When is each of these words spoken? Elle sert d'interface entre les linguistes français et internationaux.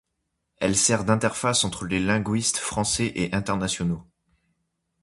Elle 0.57 0.75
sert 0.75 1.05
d'interface 1.05 1.63
entre 1.63 1.85
les 1.85 1.99
linguistes 1.99 2.57
français 2.57 3.11
et 3.13 3.31
internationaux. 3.35 4.01